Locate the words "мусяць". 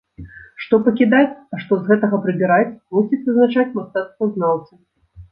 2.95-3.19